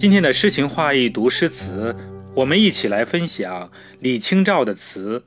[0.00, 1.94] 今天的诗情画意读诗词，
[2.34, 5.18] 我们一起来分享李清照的词《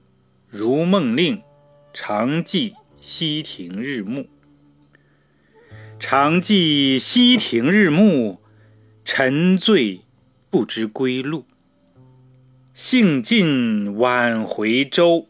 [0.49, 1.37] 如梦令·
[1.93, 4.21] 常记溪亭日暮》。
[5.99, 8.39] 常记溪亭日暮，
[9.05, 10.01] 沉醉
[10.49, 11.45] 不知归路。
[12.73, 15.27] 兴尽晚回舟，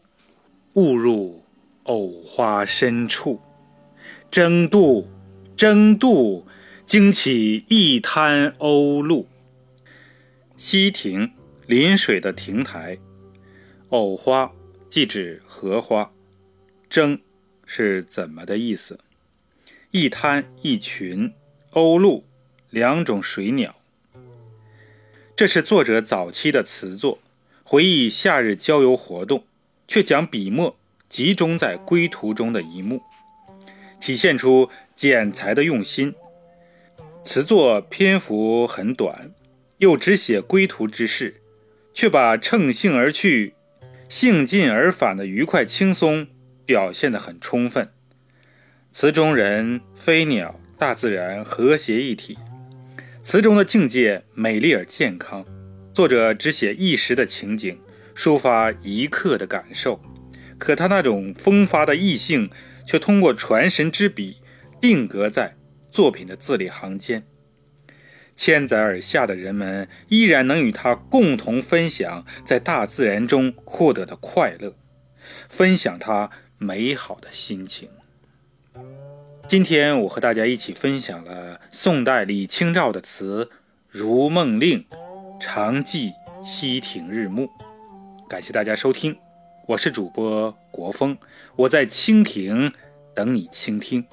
[0.72, 1.44] 误入
[1.82, 3.42] 藕花深处。
[4.30, 5.06] 争渡，
[5.54, 6.46] 争渡，
[6.86, 9.26] 惊起一滩鸥鹭。
[10.66, 11.30] 溪亭，
[11.66, 12.98] 临水的亭台。
[13.90, 14.50] 藕花，
[14.88, 16.10] 即指荷花。
[16.88, 17.20] 争，
[17.66, 18.98] 是怎么的意思？
[19.90, 21.34] 一滩，一群。
[21.72, 22.24] 鸥鹭，
[22.70, 23.74] 两种水鸟。
[25.36, 27.18] 这是作者早期的词作，
[27.62, 29.44] 回忆夏日郊游活动，
[29.86, 30.74] 却将笔墨
[31.10, 33.02] 集中在归途中的一幕。
[34.00, 36.14] 体现出剪裁的用心。
[37.22, 39.30] 词作篇幅很短，
[39.78, 41.42] 又只写归途之事，
[41.92, 43.54] 却把乘兴而去、
[44.08, 46.26] 兴尽而返的愉快轻松
[46.64, 47.90] 表现得很充分。
[48.90, 52.38] 词中人、飞鸟、大自然和谐一体，
[53.22, 55.44] 词中的境界美丽而健康。
[55.92, 57.78] 作者只写一时的情景，
[58.14, 60.00] 抒发一刻的感受，
[60.58, 62.50] 可他那种风发的意境。
[62.86, 64.42] 却通过传神之笔，
[64.78, 65.56] 定格在
[65.90, 67.26] 作品的字里行间。
[68.36, 74.74] 千载而下的人们依然能与他共同分享在大自然中获得的快乐，
[75.48, 77.88] 分享他美好的心情。
[79.46, 83.50] 今天我和大家一起分享了宋代李清照的词
[83.88, 84.84] 《如梦令·
[85.40, 86.12] 常记
[86.44, 87.46] 溪亭日暮》，
[88.28, 89.16] 感谢大家收听。
[89.68, 91.16] 我是主播国风，
[91.56, 92.72] 我在蜻蜓
[93.14, 94.02] 等你倾听。《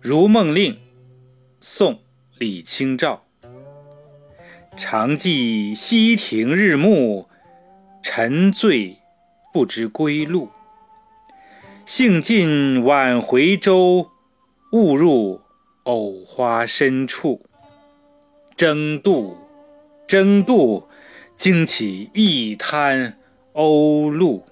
[0.00, 0.74] 如梦令》
[1.60, 1.94] 宋·
[2.38, 3.24] 李清照。
[4.76, 7.28] 常记溪亭日暮，
[8.02, 8.98] 沉醉
[9.52, 10.48] 不知归路。
[11.86, 14.10] 兴尽晚回舟，
[14.72, 15.40] 误入
[15.84, 17.46] 藕花深处。
[18.56, 19.36] 争渡，
[20.08, 20.88] 争渡，
[21.36, 23.18] 惊起一滩。
[23.52, 24.44] 鸥鹭。